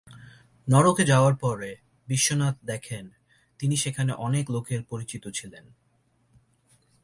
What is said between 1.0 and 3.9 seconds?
যাওয়ার পরে বিশ্বনাথ দেখেন তিনি